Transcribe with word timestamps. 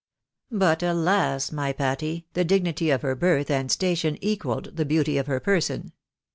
But, 0.49 0.81
alas! 0.81 1.51
my 1.51 1.73
Patty, 1.73 2.25
the 2.33 2.43
dignity 2.43 2.89
of 2.89 3.03
her 3.03 3.13
birth 3.13 3.51
and 3.51 3.71
station 3.71 4.17
equalled 4.19 4.75
the 4.75 4.83
beauty 4.83 5.19
of 5.19 5.27
her 5.27 5.39
person. 5.39 5.91